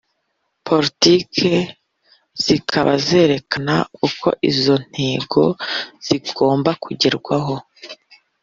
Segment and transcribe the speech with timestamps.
[0.67, 1.51] Politiki
[2.43, 3.75] zikaba zerekana
[4.07, 5.43] uko izo ntego
[6.05, 7.55] zigomba kugerwaho